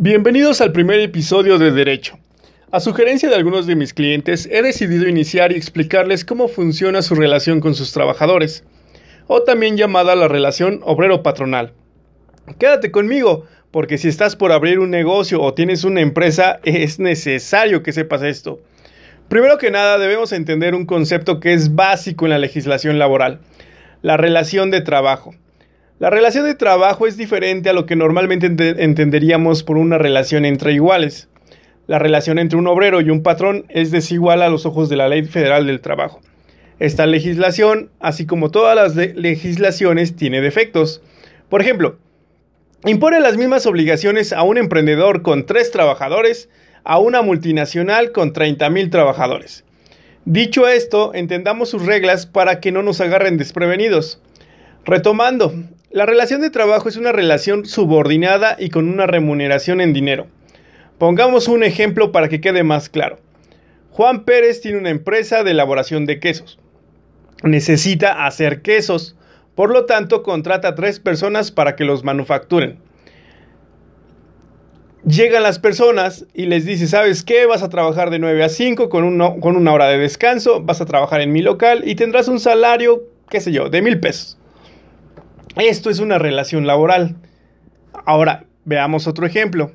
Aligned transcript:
Bienvenidos 0.00 0.60
al 0.60 0.70
primer 0.70 1.00
episodio 1.00 1.58
de 1.58 1.72
Derecho. 1.72 2.20
A 2.70 2.78
sugerencia 2.78 3.28
de 3.28 3.34
algunos 3.34 3.66
de 3.66 3.74
mis 3.74 3.92
clientes, 3.92 4.48
he 4.52 4.62
decidido 4.62 5.08
iniciar 5.08 5.50
y 5.50 5.56
explicarles 5.56 6.24
cómo 6.24 6.46
funciona 6.46 7.02
su 7.02 7.16
relación 7.16 7.58
con 7.58 7.74
sus 7.74 7.92
trabajadores, 7.92 8.62
o 9.26 9.42
también 9.42 9.76
llamada 9.76 10.14
la 10.14 10.28
relación 10.28 10.82
obrero-patronal. 10.84 11.72
Quédate 12.60 12.92
conmigo, 12.92 13.46
porque 13.72 13.98
si 13.98 14.06
estás 14.06 14.36
por 14.36 14.52
abrir 14.52 14.78
un 14.78 14.90
negocio 14.90 15.42
o 15.42 15.54
tienes 15.54 15.82
una 15.82 16.00
empresa, 16.00 16.60
es 16.62 17.00
necesario 17.00 17.82
que 17.82 17.92
sepas 17.92 18.22
esto. 18.22 18.60
Primero 19.28 19.58
que 19.58 19.72
nada, 19.72 19.98
debemos 19.98 20.30
entender 20.30 20.76
un 20.76 20.86
concepto 20.86 21.40
que 21.40 21.54
es 21.54 21.74
básico 21.74 22.24
en 22.24 22.30
la 22.30 22.38
legislación 22.38 23.00
laboral, 23.00 23.40
la 24.02 24.16
relación 24.16 24.70
de 24.70 24.80
trabajo. 24.80 25.34
La 25.98 26.10
relación 26.10 26.44
de 26.44 26.54
trabajo 26.54 27.08
es 27.08 27.16
diferente 27.16 27.68
a 27.68 27.72
lo 27.72 27.84
que 27.84 27.96
normalmente 27.96 28.46
entenderíamos 28.46 29.64
por 29.64 29.76
una 29.76 29.98
relación 29.98 30.44
entre 30.44 30.72
iguales. 30.72 31.28
La 31.88 31.98
relación 31.98 32.38
entre 32.38 32.56
un 32.56 32.68
obrero 32.68 33.00
y 33.00 33.10
un 33.10 33.24
patrón 33.24 33.64
es 33.68 33.90
desigual 33.90 34.42
a 34.42 34.48
los 34.48 34.64
ojos 34.64 34.88
de 34.88 34.94
la 34.94 35.08
Ley 35.08 35.24
Federal 35.24 35.66
del 35.66 35.80
Trabajo. 35.80 36.20
Esta 36.78 37.04
legislación, 37.06 37.90
así 37.98 38.26
como 38.26 38.52
todas 38.52 38.76
las 38.76 38.94
legislaciones, 38.94 40.14
tiene 40.14 40.40
defectos. 40.40 41.02
Por 41.48 41.62
ejemplo, 41.62 41.98
impone 42.84 43.18
las 43.18 43.36
mismas 43.36 43.66
obligaciones 43.66 44.32
a 44.32 44.44
un 44.44 44.56
emprendedor 44.56 45.22
con 45.22 45.46
tres 45.46 45.72
trabajadores 45.72 46.48
a 46.84 46.98
una 46.98 47.22
multinacional 47.22 48.12
con 48.12 48.32
30.000 48.32 48.90
trabajadores. 48.92 49.64
Dicho 50.24 50.68
esto, 50.68 51.12
entendamos 51.12 51.70
sus 51.70 51.86
reglas 51.86 52.26
para 52.26 52.60
que 52.60 52.70
no 52.70 52.84
nos 52.84 53.00
agarren 53.00 53.36
desprevenidos. 53.36 54.22
Retomando, 54.84 55.52
la 55.98 56.06
relación 56.06 56.40
de 56.40 56.50
trabajo 56.50 56.88
es 56.88 56.96
una 56.96 57.10
relación 57.10 57.66
subordinada 57.66 58.54
y 58.56 58.70
con 58.70 58.88
una 58.88 59.08
remuneración 59.08 59.80
en 59.80 59.92
dinero. 59.92 60.28
Pongamos 60.96 61.48
un 61.48 61.64
ejemplo 61.64 62.12
para 62.12 62.28
que 62.28 62.40
quede 62.40 62.62
más 62.62 62.88
claro. 62.88 63.18
Juan 63.90 64.22
Pérez 64.22 64.60
tiene 64.60 64.78
una 64.78 64.90
empresa 64.90 65.42
de 65.42 65.50
elaboración 65.50 66.06
de 66.06 66.20
quesos. 66.20 66.60
Necesita 67.42 68.26
hacer 68.26 68.62
quesos, 68.62 69.16
por 69.56 69.70
lo 69.72 69.86
tanto 69.86 70.22
contrata 70.22 70.68
a 70.68 70.74
tres 70.76 71.00
personas 71.00 71.50
para 71.50 71.74
que 71.74 71.82
los 71.82 72.04
manufacturen. 72.04 72.78
Llegan 75.04 75.42
las 75.42 75.58
personas 75.58 76.26
y 76.32 76.46
les 76.46 76.64
dice, 76.64 76.86
¿sabes 76.86 77.24
qué? 77.24 77.44
Vas 77.46 77.64
a 77.64 77.70
trabajar 77.70 78.10
de 78.10 78.20
9 78.20 78.44
a 78.44 78.48
5 78.48 78.88
con, 78.88 79.18
con 79.40 79.56
una 79.56 79.72
hora 79.72 79.88
de 79.88 79.98
descanso, 79.98 80.62
vas 80.62 80.80
a 80.80 80.86
trabajar 80.86 81.22
en 81.22 81.32
mi 81.32 81.42
local 81.42 81.82
y 81.84 81.96
tendrás 81.96 82.28
un 82.28 82.38
salario, 82.38 83.02
qué 83.28 83.40
sé 83.40 83.50
yo, 83.50 83.68
de 83.68 83.82
mil 83.82 83.98
pesos. 83.98 84.38
Esto 85.58 85.90
es 85.90 85.98
una 85.98 86.18
relación 86.18 86.68
laboral. 86.68 87.16
Ahora, 88.06 88.44
veamos 88.64 89.08
otro 89.08 89.26
ejemplo. 89.26 89.72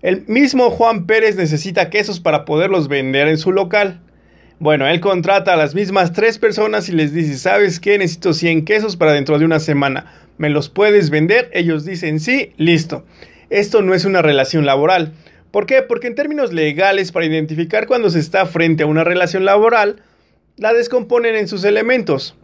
El 0.00 0.24
mismo 0.26 0.70
Juan 0.70 1.06
Pérez 1.06 1.36
necesita 1.36 1.90
quesos 1.90 2.18
para 2.18 2.46
poderlos 2.46 2.88
vender 2.88 3.28
en 3.28 3.36
su 3.36 3.52
local. 3.52 4.00
Bueno, 4.58 4.88
él 4.88 5.00
contrata 5.00 5.52
a 5.52 5.56
las 5.58 5.74
mismas 5.74 6.14
tres 6.14 6.38
personas 6.38 6.88
y 6.88 6.92
les 6.92 7.12
dice, 7.12 7.36
¿sabes 7.36 7.78
qué? 7.78 7.98
Necesito 7.98 8.32
100 8.32 8.64
quesos 8.64 8.96
para 8.96 9.12
dentro 9.12 9.38
de 9.38 9.44
una 9.44 9.60
semana. 9.60 10.06
¿Me 10.38 10.48
los 10.48 10.70
puedes 10.70 11.10
vender? 11.10 11.50
Ellos 11.52 11.84
dicen, 11.84 12.20
sí, 12.20 12.54
listo. 12.56 13.04
Esto 13.50 13.82
no 13.82 13.92
es 13.92 14.06
una 14.06 14.22
relación 14.22 14.64
laboral. 14.64 15.12
¿Por 15.50 15.66
qué? 15.66 15.82
Porque 15.82 16.06
en 16.06 16.14
términos 16.14 16.54
legales, 16.54 17.12
para 17.12 17.26
identificar 17.26 17.86
cuando 17.86 18.08
se 18.08 18.18
está 18.18 18.46
frente 18.46 18.84
a 18.84 18.86
una 18.86 19.04
relación 19.04 19.44
laboral, 19.44 20.00
la 20.56 20.72
descomponen 20.72 21.36
en 21.36 21.48
sus 21.48 21.64
elementos. 21.64 22.34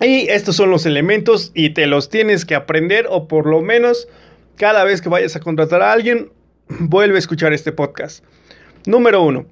Y 0.00 0.28
estos 0.28 0.56
son 0.56 0.70
los 0.70 0.86
elementos 0.86 1.50
y 1.54 1.70
te 1.70 1.86
los 1.86 2.08
tienes 2.08 2.44
que 2.44 2.54
aprender 2.54 3.06
o 3.08 3.26
por 3.26 3.46
lo 3.46 3.60
menos 3.62 4.08
cada 4.56 4.84
vez 4.84 5.00
que 5.00 5.08
vayas 5.08 5.34
a 5.36 5.40
contratar 5.40 5.82
a 5.82 5.92
alguien, 5.92 6.30
vuelve 6.68 7.16
a 7.16 7.18
escuchar 7.18 7.52
este 7.52 7.72
podcast. 7.72 8.24
Número 8.86 9.22
uno, 9.22 9.46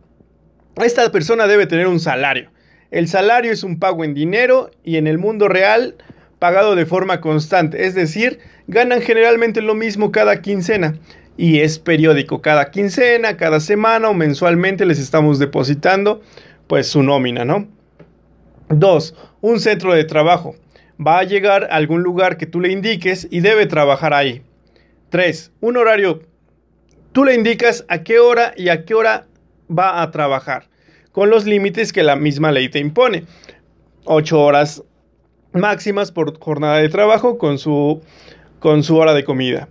esta 0.76 1.10
persona 1.10 1.46
debe 1.46 1.66
tener 1.66 1.86
un 1.86 2.00
salario. 2.00 2.50
El 2.90 3.08
salario 3.08 3.52
es 3.52 3.64
un 3.64 3.78
pago 3.78 4.04
en 4.04 4.14
dinero 4.14 4.70
y 4.84 4.96
en 4.96 5.06
el 5.06 5.18
mundo 5.18 5.48
real 5.48 5.96
pagado 6.38 6.74
de 6.76 6.86
forma 6.86 7.20
constante, 7.20 7.86
es 7.86 7.94
decir, 7.94 8.38
ganan 8.66 9.00
generalmente 9.00 9.62
lo 9.62 9.74
mismo 9.74 10.12
cada 10.12 10.42
quincena 10.42 10.98
y 11.36 11.60
es 11.60 11.78
periódico, 11.78 12.42
cada 12.42 12.70
quincena, 12.70 13.36
cada 13.36 13.58
semana 13.58 14.08
o 14.08 14.14
mensualmente 14.14 14.84
les 14.84 14.98
estamos 14.98 15.38
depositando 15.38 16.22
pues 16.66 16.88
su 16.88 17.02
nómina, 17.02 17.44
¿no? 17.44 17.68
2. 18.68 19.14
Un 19.40 19.60
centro 19.60 19.94
de 19.94 20.04
trabajo. 20.04 20.54
Va 21.04 21.18
a 21.18 21.24
llegar 21.24 21.64
a 21.64 21.76
algún 21.76 22.02
lugar 22.02 22.36
que 22.36 22.46
tú 22.46 22.60
le 22.60 22.72
indiques 22.72 23.28
y 23.30 23.40
debe 23.40 23.66
trabajar 23.66 24.14
ahí. 24.14 24.42
3. 25.10 25.52
Un 25.60 25.76
horario. 25.76 26.22
Tú 27.12 27.24
le 27.24 27.34
indicas 27.34 27.84
a 27.88 28.02
qué 28.02 28.18
hora 28.18 28.52
y 28.56 28.68
a 28.68 28.84
qué 28.84 28.94
hora 28.94 29.26
va 29.70 30.02
a 30.02 30.10
trabajar, 30.10 30.68
con 31.12 31.30
los 31.30 31.44
límites 31.46 31.92
que 31.92 32.02
la 32.02 32.16
misma 32.16 32.52
ley 32.52 32.68
te 32.68 32.78
impone. 32.78 33.24
8 34.04 34.40
horas 34.40 34.82
máximas 35.52 36.12
por 36.12 36.38
jornada 36.38 36.78
de 36.78 36.88
trabajo 36.88 37.38
con 37.38 37.58
su, 37.58 38.02
con 38.58 38.82
su 38.82 38.96
hora 38.96 39.14
de 39.14 39.24
comida. 39.24 39.68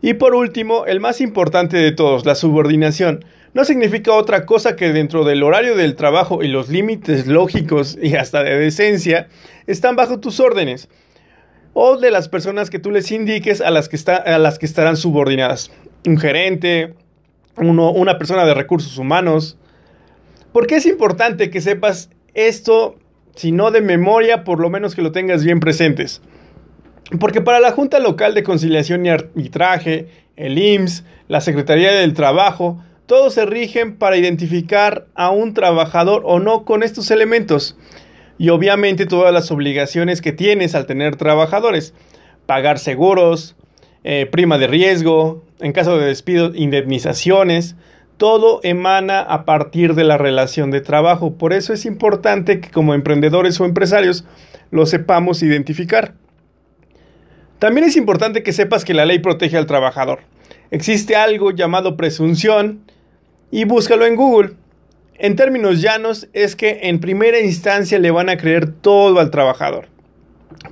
Y 0.00 0.14
por 0.14 0.34
último, 0.34 0.86
el 0.86 1.00
más 1.00 1.20
importante 1.20 1.76
de 1.76 1.92
todos, 1.92 2.24
la 2.24 2.34
subordinación 2.34 3.24
no 3.54 3.64
significa 3.64 4.12
otra 4.12 4.46
cosa 4.46 4.76
que 4.76 4.92
dentro 4.92 5.24
del 5.24 5.42
horario 5.42 5.76
del 5.76 5.96
trabajo 5.96 6.42
y 6.42 6.48
los 6.48 6.68
límites 6.68 7.26
lógicos 7.26 7.98
y 8.00 8.14
hasta 8.16 8.42
de 8.42 8.58
decencia 8.58 9.28
están 9.66 9.96
bajo 9.96 10.20
tus 10.20 10.40
órdenes 10.40 10.88
o 11.72 11.96
de 11.96 12.10
las 12.10 12.28
personas 12.28 12.70
que 12.70 12.78
tú 12.78 12.90
les 12.90 13.10
indiques 13.12 13.60
a 13.60 13.70
las 13.70 13.88
que, 13.88 13.98
a 14.10 14.38
las 14.38 14.58
que 14.58 14.66
estarán 14.66 14.96
subordinadas. 14.96 15.70
Un 16.06 16.18
gerente, 16.18 16.94
uno, 17.56 17.90
una 17.92 18.18
persona 18.18 18.44
de 18.44 18.54
recursos 18.54 18.98
humanos. 18.98 19.56
¿Por 20.52 20.66
qué 20.66 20.76
es 20.76 20.86
importante 20.86 21.50
que 21.50 21.60
sepas 21.60 22.10
esto, 22.34 22.98
si 23.34 23.52
no 23.52 23.70
de 23.70 23.80
memoria, 23.80 24.44
por 24.44 24.60
lo 24.60 24.70
menos 24.70 24.94
que 24.94 25.02
lo 25.02 25.12
tengas 25.12 25.44
bien 25.44 25.60
presentes? 25.60 26.20
Porque 27.20 27.40
para 27.40 27.60
la 27.60 27.72
Junta 27.72 28.00
Local 28.00 28.34
de 28.34 28.42
Conciliación 28.42 29.06
y 29.06 29.10
Arbitraje, 29.10 30.08
el 30.36 30.58
IMSS, 30.58 31.04
la 31.28 31.40
Secretaría 31.40 31.92
del 31.92 32.12
Trabajo, 32.12 32.82
todos 33.08 33.32
se 33.32 33.46
rigen 33.46 33.96
para 33.96 34.18
identificar 34.18 35.06
a 35.14 35.30
un 35.30 35.54
trabajador 35.54 36.22
o 36.26 36.40
no 36.40 36.66
con 36.66 36.82
estos 36.82 37.10
elementos. 37.10 37.74
Y 38.36 38.50
obviamente 38.50 39.06
todas 39.06 39.32
las 39.32 39.50
obligaciones 39.50 40.20
que 40.20 40.32
tienes 40.32 40.74
al 40.74 40.84
tener 40.84 41.16
trabajadores. 41.16 41.94
Pagar 42.44 42.78
seguros, 42.78 43.56
eh, 44.04 44.28
prima 44.30 44.58
de 44.58 44.66
riesgo, 44.66 45.42
en 45.58 45.72
caso 45.72 45.96
de 45.96 46.04
despido, 46.04 46.54
indemnizaciones. 46.54 47.76
Todo 48.18 48.60
emana 48.62 49.20
a 49.20 49.46
partir 49.46 49.94
de 49.94 50.04
la 50.04 50.18
relación 50.18 50.70
de 50.70 50.82
trabajo. 50.82 51.38
Por 51.38 51.54
eso 51.54 51.72
es 51.72 51.86
importante 51.86 52.60
que 52.60 52.70
como 52.70 52.92
emprendedores 52.92 53.58
o 53.58 53.64
empresarios 53.64 54.26
lo 54.70 54.84
sepamos 54.84 55.42
identificar. 55.42 56.12
También 57.58 57.86
es 57.86 57.96
importante 57.96 58.42
que 58.42 58.52
sepas 58.52 58.84
que 58.84 58.92
la 58.92 59.06
ley 59.06 59.20
protege 59.20 59.56
al 59.56 59.64
trabajador. 59.64 60.20
Existe 60.70 61.16
algo 61.16 61.52
llamado 61.52 61.96
presunción 61.96 62.84
y 63.50 63.64
búscalo 63.64 64.06
en 64.06 64.16
Google. 64.16 64.50
En 65.16 65.36
términos 65.36 65.80
llanos, 65.80 66.28
es 66.32 66.54
que 66.54 66.80
en 66.84 67.00
primera 67.00 67.40
instancia 67.40 67.98
le 67.98 68.10
van 68.10 68.28
a 68.28 68.36
creer 68.36 68.70
todo 68.70 69.18
al 69.18 69.30
trabajador. 69.30 69.88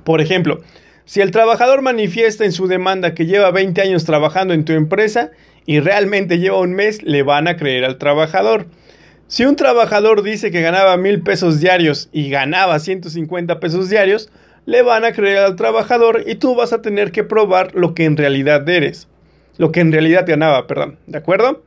Por 0.03 0.21
ejemplo, 0.21 0.61
si 1.05 1.21
el 1.21 1.31
trabajador 1.31 1.81
manifiesta 1.81 2.45
en 2.45 2.51
su 2.51 2.67
demanda 2.67 3.13
que 3.13 3.25
lleva 3.25 3.51
20 3.51 3.81
años 3.81 4.05
trabajando 4.05 4.53
en 4.53 4.65
tu 4.65 4.73
empresa 4.73 5.31
y 5.65 5.79
realmente 5.79 6.39
lleva 6.39 6.59
un 6.59 6.73
mes, 6.73 7.03
le 7.03 7.23
van 7.23 7.47
a 7.47 7.57
creer 7.57 7.85
al 7.85 7.97
trabajador. 7.97 8.67
Si 9.27 9.45
un 9.45 9.57
trabajador 9.57 10.23
dice 10.23 10.51
que 10.51 10.61
ganaba 10.61 10.95
mil 10.95 11.21
pesos 11.21 11.59
diarios 11.59 12.09
y 12.13 12.29
ganaba 12.29 12.79
150 12.79 13.59
pesos 13.59 13.89
diarios, 13.89 14.29
le 14.65 14.81
van 14.81 15.03
a 15.03 15.11
creer 15.11 15.39
al 15.39 15.55
trabajador 15.55 16.23
y 16.25 16.35
tú 16.35 16.55
vas 16.55 16.71
a 16.71 16.81
tener 16.81 17.11
que 17.11 17.25
probar 17.25 17.75
lo 17.75 17.93
que 17.93 18.05
en 18.05 18.15
realidad 18.15 18.67
eres. 18.69 19.07
Lo 19.57 19.71
que 19.71 19.81
en 19.81 19.91
realidad 19.91 20.25
ganaba, 20.27 20.67
perdón. 20.67 20.99
¿De 21.07 21.17
acuerdo? 21.17 21.63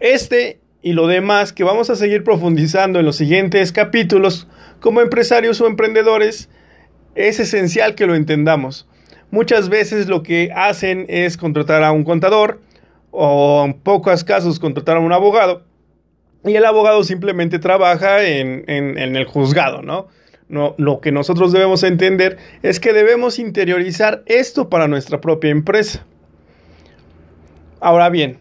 Este 0.00 0.60
y 0.82 0.92
lo 0.92 1.06
demás 1.06 1.52
que 1.52 1.64
vamos 1.64 1.90
a 1.90 1.96
seguir 1.96 2.22
profundizando 2.22 3.00
en 3.00 3.06
los 3.06 3.16
siguientes 3.16 3.72
capítulos 3.72 4.46
como 4.80 5.00
empresarios 5.00 5.60
o 5.60 5.66
emprendedores 5.66 6.48
es 7.14 7.40
esencial 7.40 7.94
que 7.94 8.06
lo 8.06 8.14
entendamos. 8.14 8.88
Muchas 9.30 9.68
veces 9.68 10.06
lo 10.06 10.22
que 10.22 10.52
hacen 10.54 11.06
es 11.08 11.36
contratar 11.36 11.82
a 11.82 11.92
un 11.92 12.04
contador 12.04 12.60
o 13.10 13.64
en 13.66 13.74
pocos 13.74 14.22
casos 14.22 14.60
contratar 14.60 14.98
a 14.98 15.00
un 15.00 15.12
abogado 15.12 15.64
y 16.44 16.54
el 16.54 16.64
abogado 16.64 17.02
simplemente 17.02 17.58
trabaja 17.58 18.22
en, 18.24 18.64
el 18.68 19.24
juzgado, 19.24 19.82
¿no? 19.82 20.06
¿no? 20.48 20.74
Lo 20.78 21.00
que 21.00 21.10
nosotros 21.10 21.50
debemos 21.50 21.82
entender 21.82 22.38
es 22.62 22.78
que 22.78 22.92
debemos 22.92 23.40
interiorizar 23.40 24.22
esto 24.26 24.68
para 24.68 24.86
nuestra 24.86 25.20
propia 25.20 25.50
empresa. 25.50 26.06
Ahora 27.80 28.08
bien, 28.10 28.38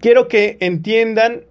quiero 0.00 0.28
que 0.28 0.56
entiendan 0.60 1.42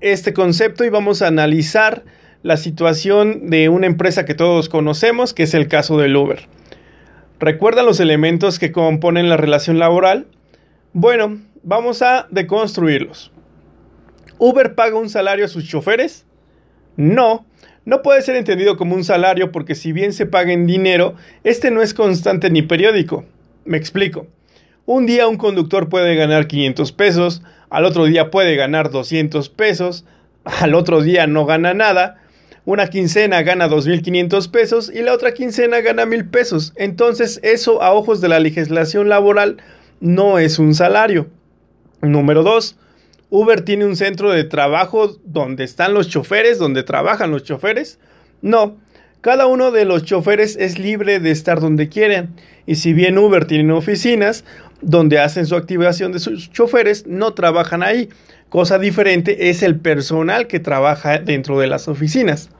este 0.00 0.32
concepto 0.32 0.84
y 0.84 0.88
vamos 0.88 1.22
a 1.22 1.26
analizar 1.26 2.04
la 2.42 2.56
situación 2.56 3.50
de 3.50 3.68
una 3.68 3.86
empresa 3.86 4.24
que 4.24 4.34
todos 4.34 4.68
conocemos, 4.68 5.34
que 5.34 5.42
es 5.42 5.54
el 5.54 5.68
caso 5.68 5.98
del 5.98 6.16
Uber. 6.16 6.48
¿Recuerdan 7.38 7.86
los 7.86 8.00
elementos 8.00 8.58
que 8.58 8.72
componen 8.72 9.28
la 9.28 9.36
relación 9.36 9.78
laboral? 9.78 10.26
Bueno, 10.92 11.38
vamos 11.62 12.02
a 12.02 12.26
deconstruirlos. 12.30 13.32
¿Uber 14.38 14.74
paga 14.74 14.98
un 14.98 15.10
salario 15.10 15.44
a 15.44 15.48
sus 15.48 15.68
choferes? 15.68 16.26
No, 16.96 17.46
no 17.84 18.02
puede 18.02 18.22
ser 18.22 18.36
entendido 18.36 18.76
como 18.76 18.94
un 18.94 19.04
salario 19.04 19.52
porque 19.52 19.74
si 19.74 19.92
bien 19.92 20.12
se 20.12 20.26
paga 20.26 20.52
en 20.52 20.66
dinero, 20.66 21.14
este 21.44 21.70
no 21.70 21.82
es 21.82 21.94
constante 21.94 22.50
ni 22.50 22.62
periódico. 22.62 23.24
Me 23.64 23.76
explico. 23.76 24.26
Un 24.86 25.06
día 25.06 25.28
un 25.28 25.36
conductor 25.36 25.88
puede 25.88 26.14
ganar 26.16 26.46
500 26.46 26.92
pesos, 26.92 27.42
al 27.70 27.84
otro 27.84 28.04
día 28.04 28.30
puede 28.30 28.56
ganar 28.56 28.90
200 28.90 29.48
pesos, 29.48 30.04
al 30.44 30.74
otro 30.74 31.00
día 31.00 31.26
no 31.26 31.46
gana 31.46 31.72
nada, 31.72 32.20
una 32.64 32.88
quincena 32.88 33.42
gana 33.42 33.68
2.500 33.68 34.50
pesos 34.50 34.92
y 34.94 35.00
la 35.02 35.14
otra 35.14 35.32
quincena 35.32 35.80
gana 35.80 36.04
1.000 36.04 36.30
pesos. 36.30 36.72
Entonces 36.76 37.40
eso 37.42 37.82
a 37.82 37.92
ojos 37.92 38.20
de 38.20 38.28
la 38.28 38.40
legislación 38.40 39.08
laboral 39.08 39.56
no 40.00 40.38
es 40.38 40.58
un 40.58 40.74
salario. 40.74 41.28
Número 42.02 42.42
2. 42.42 42.76
Uber 43.30 43.60
tiene 43.62 43.86
un 43.86 43.96
centro 43.96 44.30
de 44.30 44.44
trabajo 44.44 45.16
donde 45.24 45.64
están 45.64 45.94
los 45.94 46.08
choferes, 46.08 46.58
donde 46.58 46.82
trabajan 46.82 47.30
los 47.30 47.44
choferes. 47.44 47.98
No, 48.42 48.76
cada 49.20 49.46
uno 49.46 49.70
de 49.70 49.84
los 49.84 50.04
choferes 50.04 50.56
es 50.56 50.78
libre 50.78 51.20
de 51.20 51.30
estar 51.30 51.60
donde 51.60 51.88
quieran. 51.88 52.34
Y 52.66 52.76
si 52.76 52.92
bien 52.92 53.18
Uber 53.18 53.44
tiene 53.44 53.72
oficinas 53.72 54.44
donde 54.82 55.18
hacen 55.18 55.46
su 55.46 55.56
activación 55.56 56.12
de 56.12 56.18
sus 56.18 56.50
choferes, 56.50 57.06
no 57.06 57.34
trabajan 57.34 57.82
ahí. 57.82 58.08
Cosa 58.48 58.78
diferente 58.78 59.50
es 59.50 59.62
el 59.62 59.78
personal 59.78 60.46
que 60.46 60.60
trabaja 60.60 61.18
dentro 61.18 61.58
de 61.58 61.66
las 61.66 61.88
oficinas. 61.88 62.50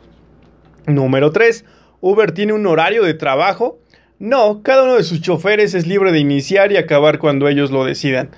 Número 0.86 1.32
3. 1.32 1.64
Uber 2.00 2.32
tiene 2.32 2.52
un 2.52 2.66
horario 2.66 3.02
de 3.02 3.14
trabajo. 3.14 3.78
No, 4.18 4.62
cada 4.62 4.84
uno 4.84 4.96
de 4.96 5.02
sus 5.02 5.20
choferes 5.20 5.74
es 5.74 5.86
libre 5.86 6.12
de 6.12 6.18
iniciar 6.18 6.72
y 6.72 6.76
acabar 6.76 7.18
cuando 7.18 7.48
ellos 7.48 7.70
lo 7.70 7.84
decidan. 7.84 8.30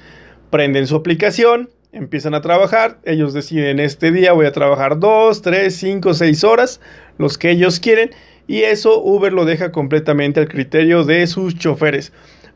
Prenden 0.50 0.86
su 0.86 0.96
aplicación, 0.96 1.70
empiezan 1.92 2.34
a 2.34 2.40
trabajar, 2.40 2.98
ellos 3.04 3.32
deciden 3.32 3.80
este 3.80 4.12
día 4.12 4.32
voy 4.32 4.46
a 4.46 4.52
trabajar 4.52 4.98
2, 4.98 5.42
3, 5.42 5.74
5, 5.74 6.14
6 6.14 6.44
horas, 6.44 6.80
los 7.18 7.36
que 7.36 7.50
ellos 7.50 7.80
quieren, 7.80 8.10
y 8.46 8.62
eso 8.62 9.02
Uber 9.02 9.32
lo 9.32 9.44
deja 9.44 9.72
completamente 9.72 10.40
al 10.40 10.48
criterio 10.48 11.04
de 11.04 11.26
sus 11.26 11.56
choferes. 11.56 12.12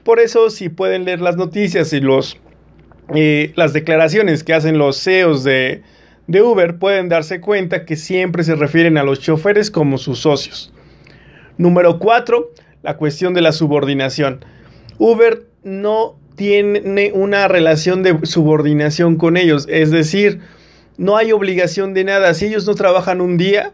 Por 0.06 0.20
eso 0.20 0.50
si 0.50 0.68
pueden 0.68 1.04
leer 1.04 1.20
las 1.20 1.36
noticias 1.36 1.92
y 1.92 1.98
los, 1.98 2.38
eh, 3.12 3.52
las 3.56 3.72
declaraciones 3.72 4.44
que 4.44 4.54
hacen 4.54 4.78
los 4.78 5.02
CEOs 5.02 5.42
de, 5.42 5.82
de 6.28 6.42
Uber, 6.42 6.78
pueden 6.78 7.08
darse 7.08 7.40
cuenta 7.40 7.84
que 7.84 7.96
siempre 7.96 8.44
se 8.44 8.54
refieren 8.54 8.98
a 8.98 9.02
los 9.02 9.18
choferes 9.18 9.68
como 9.68 9.98
sus 9.98 10.20
socios. 10.20 10.72
Número 11.58 11.98
4, 11.98 12.52
la 12.84 12.96
cuestión 12.96 13.34
de 13.34 13.40
la 13.40 13.50
subordinación. 13.50 14.44
Uber 14.98 15.48
no 15.64 16.16
tiene 16.36 17.10
una 17.12 17.48
relación 17.48 18.04
de 18.04 18.16
subordinación 18.22 19.16
con 19.16 19.36
ellos, 19.36 19.66
es 19.68 19.90
decir, 19.90 20.38
no 20.98 21.16
hay 21.16 21.32
obligación 21.32 21.94
de 21.94 22.04
nada. 22.04 22.32
Si 22.34 22.46
ellos 22.46 22.64
no 22.64 22.76
trabajan 22.76 23.20
un 23.20 23.38
día, 23.38 23.72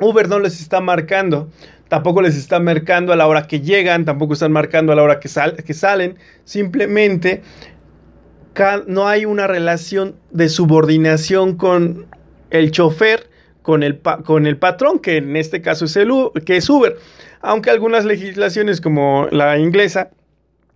Uber 0.00 0.28
no 0.28 0.40
les 0.40 0.60
está 0.60 0.80
marcando, 0.80 1.50
tampoco 1.92 2.22
les 2.22 2.38
está 2.38 2.58
marcando 2.58 3.12
a 3.12 3.16
la 3.16 3.26
hora 3.26 3.46
que 3.46 3.60
llegan, 3.60 4.06
tampoco 4.06 4.32
están 4.32 4.50
marcando 4.50 4.92
a 4.92 4.96
la 4.96 5.02
hora 5.02 5.20
que, 5.20 5.28
salen, 5.28 6.16
simplemente 6.44 7.42
no 8.86 9.08
hay 9.08 9.26
una 9.26 9.46
relación 9.46 10.16
de 10.30 10.48
subordinación 10.48 11.54
con 11.58 12.06
el 12.48 12.70
chofer, 12.70 13.28
con 13.60 13.82
el, 13.82 14.00
con 14.24 14.46
el 14.46 14.56
patrón, 14.56 15.00
que 15.00 15.18
en 15.18 15.36
este 15.36 15.60
caso 15.60 15.84
es, 15.84 15.94
el, 15.96 16.10
que 16.46 16.56
es 16.56 16.70
Uber. 16.70 16.96
Aunque 17.42 17.68
algunas 17.68 18.06
legislaciones 18.06 18.80
como 18.80 19.28
la 19.30 19.58
inglesa 19.58 20.08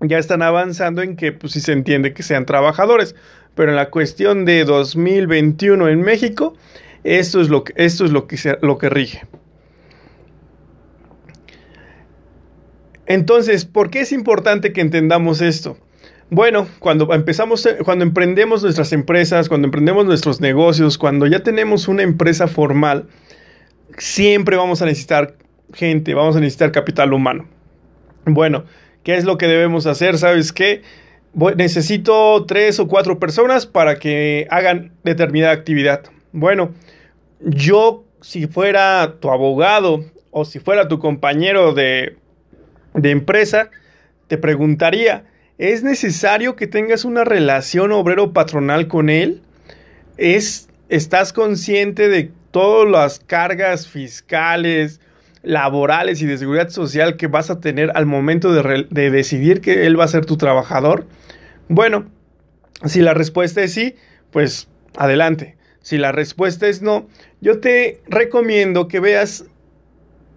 ya 0.01 0.19
están 0.19 0.43
avanzando 0.43 1.01
en 1.01 1.17
que 1.17 1.33
pues 1.33 1.55
sí 1.55 1.63
se 1.63 1.73
entiende 1.73 2.13
que 2.13 2.25
sean 2.25 2.45
trabajadores, 2.45 3.15
pero 3.55 3.71
en 3.71 3.77
la 3.77 3.89
cuestión 3.89 4.45
de 4.45 4.67
2021 4.67 5.89
en 5.89 6.03
México, 6.03 6.53
esto 7.05 7.41
es 7.41 7.49
lo 7.49 7.65
que, 7.65 7.73
esto 7.77 8.05
es 8.05 8.11
lo 8.11 8.27
que, 8.27 8.37
lo 8.61 8.77
que 8.77 8.91
rige. 8.91 9.23
Entonces, 13.07 13.65
¿por 13.65 13.91
qué 13.91 14.01
es 14.01 14.13
importante 14.13 14.73
que 14.73 14.81
entendamos 14.81 15.41
esto? 15.41 15.79
Bueno, 16.29 16.67
cuando 16.81 17.13
empezamos, 17.15 17.69
cuando 17.85 18.05
emprendemos 18.05 18.63
nuestras 18.63 18.93
empresas, 18.93 19.49
cuando 19.49 19.67
emprendemos 19.67 20.07
nuestros 20.07 20.41
negocios, 20.41 20.99
cuando 20.99 21.27
ya 21.27 21.41
tenemos 21.41 21.87
una 21.87 22.03
empresa 22.03 22.49
formal, 22.49 23.07
siempre 23.97 24.57
vamos 24.57 24.83
a 24.83 24.87
necesitar 24.87 25.37
gente, 25.73 26.15
vamos 26.15 26.37
a 26.37 26.41
necesitar 26.41 26.73
capital 26.73 27.13
humano. 27.13 27.47
Bueno, 28.25 28.65
¿Qué 29.07 29.15
es 29.15 29.25
lo 29.25 29.39
que 29.39 29.47
debemos 29.47 29.87
hacer? 29.87 30.19
¿Sabes 30.19 30.53
qué? 30.53 30.83
necesito 31.57 32.45
tres 32.45 32.81
o 32.81 32.89
cuatro 32.89 33.21
personas 33.21 33.65
para 33.65 34.01
que 34.01 34.49
hagan 34.51 34.91
determinada 35.05 35.53
actividad. 35.53 36.03
Bueno, 36.33 36.73
yo 37.39 38.05
si 38.21 38.49
fuera 38.49 39.15
tu 39.21 39.31
abogado 39.31 40.05
o 40.33 40.45
si 40.45 40.59
fuera 40.59 40.89
tu 40.89 40.99
compañero 40.99 41.73
de, 41.73 42.17
de 42.97 43.11
empresa, 43.11 43.71
te 44.27 44.39
preguntaría, 44.39 45.25
¿es 45.59 45.83
necesario 45.83 46.57
que 46.57 46.67
tengas 46.67 47.05
una 47.05 47.25
relación 47.25 47.93
obrero-patronal 47.93 48.89
con 48.89 49.11
él? 49.11 49.43
¿Es, 50.17 50.69
¿Estás 50.89 51.33
consciente 51.33 52.09
de 52.09 52.31
todas 52.51 52.91
las 52.91 53.21
cargas 53.21 53.87
fiscales, 53.87 55.01
laborales 55.43 56.21
y 56.23 56.27
de 56.27 56.39
seguridad 56.39 56.71
social 56.71 57.17
que 57.17 57.29
vas 57.29 57.51
a 57.51 57.61
tener 57.61 57.93
al 57.95 58.07
momento 58.07 58.53
de, 58.53 59.11
decidir 59.11 59.61
que 59.61 59.87
él 59.87 59.99
va 59.99 60.05
a 60.05 60.09
ser 60.09 60.25
tu 60.25 60.37
trabajador? 60.37 61.07
Bueno, 61.69 62.07
si 62.85 63.01
la 63.01 63.15
respuesta 63.15 63.63
es 63.63 63.73
sí, 63.73 63.95
pues 64.31 64.69
adelante. 64.97 65.57
Si 65.83 65.99
la 65.99 66.11
respuesta 66.11 66.67
es 66.67 66.83
no, 66.83 67.07
yo 67.41 67.61
te 67.61 68.01
recomiendo 68.09 68.89
que 68.89 68.99
veas 68.99 69.45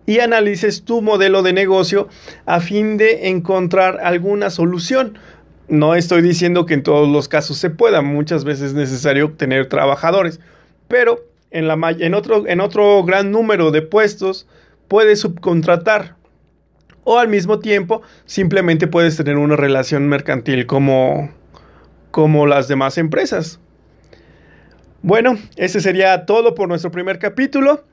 y 0.09 0.21
analices 0.21 0.85
tu 0.85 1.03
modelo 1.03 1.43
de 1.43 1.53
negocio 1.53 2.07
a 2.47 2.61
fin 2.61 2.97
de 2.97 3.29
encontrar 3.29 3.99
alguna 4.01 4.49
solución. 4.49 5.19
No 5.67 5.93
estoy 5.93 6.23
diciendo 6.23 6.65
que 6.65 6.73
en 6.73 6.81
todos 6.81 7.07
los 7.07 7.27
casos 7.27 7.59
se 7.59 7.69
pueda, 7.69 8.01
muchas 8.01 8.43
veces 8.43 8.69
es 8.69 8.73
necesario 8.73 9.33
tener 9.33 9.69
trabajadores, 9.69 10.39
pero 10.87 11.23
en, 11.51 11.67
la, 11.67 11.77
en, 11.99 12.15
otro, 12.15 12.47
en 12.47 12.59
otro 12.59 13.03
gran 13.03 13.29
número 13.29 13.69
de 13.69 13.83
puestos 13.83 14.47
puedes 14.87 15.19
subcontratar. 15.19 16.15
O 17.03 17.19
al 17.19 17.27
mismo 17.27 17.59
tiempo, 17.59 18.01
simplemente 18.25 18.87
puedes 18.87 19.15
tener 19.15 19.37
una 19.37 19.57
relación 19.57 20.07
mercantil 20.07 20.65
como, 20.65 21.29
como 22.09 22.47
las 22.47 22.67
demás 22.67 22.97
empresas. 22.97 23.59
Bueno, 25.03 25.37
ese 25.55 25.81
sería 25.81 26.25
todo 26.25 26.55
por 26.55 26.67
nuestro 26.67 26.89
primer 26.89 27.19
capítulo. 27.19 27.83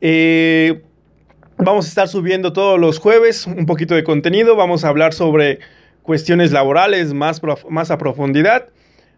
Eh, 0.00 0.82
vamos 1.58 1.86
a 1.86 1.88
estar 1.88 2.08
subiendo 2.08 2.52
todos 2.52 2.78
los 2.78 2.98
jueves 2.98 3.46
un 3.46 3.66
poquito 3.66 3.94
de 3.94 4.04
contenido. 4.04 4.56
Vamos 4.56 4.84
a 4.84 4.88
hablar 4.88 5.12
sobre 5.12 5.58
cuestiones 6.02 6.52
laborales 6.52 7.12
más, 7.12 7.42
más 7.68 7.90
a 7.90 7.98
profundidad. 7.98 8.68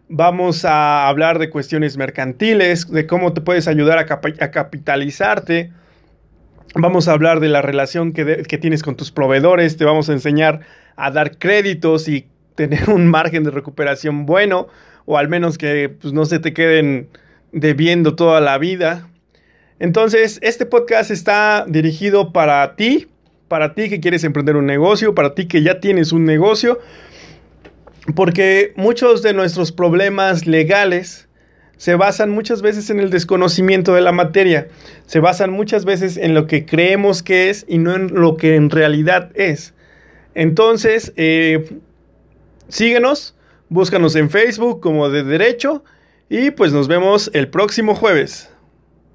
Vamos 0.09 0.65
a 0.65 1.07
hablar 1.07 1.39
de 1.39 1.49
cuestiones 1.49 1.95
mercantiles, 1.95 2.91
de 2.91 3.07
cómo 3.07 3.33
te 3.33 3.41
puedes 3.41 3.67
ayudar 3.67 3.97
a, 3.97 4.05
capitalizarte 4.51 5.71
Vamos 6.73 7.09
a 7.09 7.11
hablar 7.11 7.41
de 7.41 7.49
la 7.49 7.61
relación 7.61 8.13
que, 8.13 8.25
tienes 8.59 8.81
con 8.81 8.95
tus 8.95 9.11
proveedores, 9.11 9.75
te 9.75 9.83
vamos 9.83 10.09
a 10.09 10.13
enseñar 10.13 10.61
a 10.95 11.11
dar 11.11 11.37
créditos 11.37 12.07
y 12.07 12.27
tener 12.55 12.89
un 12.89 13.07
margen 13.07 13.43
de 13.43 13.51
recuperación 13.51 14.25
bueno, 14.25 14.67
o 15.05 15.17
al 15.17 15.27
menos 15.27 15.57
que 15.57 15.89
pues, 15.89 16.13
no 16.13 16.23
se 16.23 16.39
te 16.39 16.53
queden 16.53 17.09
debiendo 17.51 18.15
toda 18.15 18.39
la 18.39 18.57
vida. 18.57 19.09
Entonces, 19.81 20.37
este 20.43 20.67
podcast 20.67 21.09
está 21.09 21.65
dirigido 21.67 22.31
para 22.31 22.75
ti, 22.75 23.07
para 23.47 23.73
ti 23.73 23.89
que 23.89 23.99
quieres 23.99 24.23
emprender 24.23 24.55
un 24.55 24.67
negocio, 24.67 25.15
para 25.15 25.33
ti 25.33 25.47
que 25.47 25.63
ya 25.63 25.79
tienes 25.79 26.11
un 26.11 26.23
negocio, 26.23 26.77
porque 28.15 28.73
muchos 28.75 29.23
de 29.23 29.33
nuestros 29.33 29.71
problemas 29.71 30.45
legales 30.45 31.27
se 31.77 31.95
basan 31.95 32.29
muchas 32.29 32.61
veces 32.61 32.91
en 32.91 32.99
el 32.99 33.09
desconocimiento 33.09 33.95
de 33.95 34.01
la 34.01 34.11
materia, 34.11 34.67
se 35.07 35.19
basan 35.19 35.49
muchas 35.49 35.83
veces 35.83 36.15
en 36.17 36.35
lo 36.35 36.45
que 36.45 36.63
creemos 36.63 37.23
que 37.23 37.49
es 37.49 37.65
y 37.67 37.79
no 37.79 37.95
en 37.95 38.13
lo 38.13 38.37
que 38.37 38.57
en 38.57 38.69
realidad 38.69 39.31
es. 39.33 39.73
Entonces, 40.35 41.11
eh, 41.15 41.79
síguenos, 42.67 43.35
búscanos 43.69 44.15
en 44.15 44.29
Facebook 44.29 44.79
como 44.79 45.09
de 45.09 45.23
derecho 45.23 45.83
y 46.29 46.51
pues 46.51 46.71
nos 46.71 46.87
vemos 46.87 47.31
el 47.33 47.47
próximo 47.47 47.95
jueves. 47.95 48.50